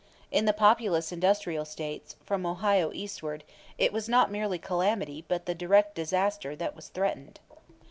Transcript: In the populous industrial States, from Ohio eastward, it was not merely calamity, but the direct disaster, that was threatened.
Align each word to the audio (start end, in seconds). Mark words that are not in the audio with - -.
In 0.31 0.45
the 0.45 0.51
populous 0.51 1.11
industrial 1.11 1.63
States, 1.63 2.15
from 2.25 2.43
Ohio 2.43 2.91
eastward, 2.91 3.43
it 3.77 3.93
was 3.93 4.09
not 4.09 4.31
merely 4.31 4.57
calamity, 4.57 5.23
but 5.27 5.45
the 5.45 5.53
direct 5.53 5.93
disaster, 5.93 6.55
that 6.55 6.75
was 6.75 6.87
threatened. 6.87 7.39